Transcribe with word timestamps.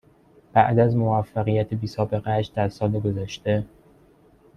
بعد 0.53 0.79
از 0.79 0.95
موفقیت 0.95 1.73
بی 1.73 1.87
سابقه 1.87 2.29
اش 2.31 2.47
در 2.47 2.69
سال 2.69 2.99
گذشته 2.99 3.65